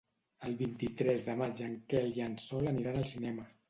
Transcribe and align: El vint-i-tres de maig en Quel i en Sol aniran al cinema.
El 0.47 0.55
vint-i-tres 0.61 1.27
de 1.29 1.37
maig 1.43 1.63
en 1.69 1.79
Quel 1.95 2.13
i 2.19 2.29
en 2.33 2.37
Sol 2.49 2.77
aniran 2.77 3.01
al 3.07 3.11
cinema. 3.17 3.53